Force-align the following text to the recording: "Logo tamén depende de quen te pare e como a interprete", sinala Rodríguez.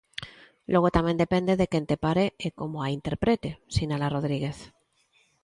"Logo 0.73 0.89
tamén 0.97 1.21
depende 1.23 1.53
de 1.59 1.69
quen 1.71 1.85
te 1.89 1.97
pare 2.05 2.25
e 2.45 2.47
como 2.59 2.77
a 2.81 2.91
interprete", 2.97 3.49
sinala 3.75 4.11
Rodríguez. 4.15 4.57